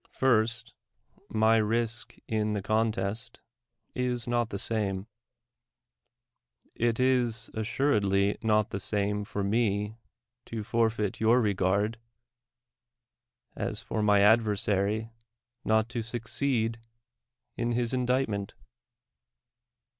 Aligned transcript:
First, 0.13 0.73
my 1.29 1.57
risk 1.57 2.15
in 2.27 2.53
the 2.53 2.63
contest 2.63 3.39
is 3.93 4.25
not 4.27 4.49
the 4.49 4.57
sairic. 4.57 5.05
It 6.73 6.99
is 6.99 7.51
assuredly 7.53 8.35
not 8.41 8.71
the 8.71 8.79
same 8.79 9.23
for 9.25 9.43
lae 9.43 9.95
to 10.47 10.63
forfeit 10.63 11.19
your 11.19 11.39
regard, 11.39 11.99
as 13.55 13.83
for 13.83 14.01
my 14.01 14.21
adv^^rsary 14.21 15.11
not 15.63 15.87
to 15.89 16.01
succeed 16.01 16.79
in 17.55 17.73
his 17.73 17.93
indictment. 17.93 18.55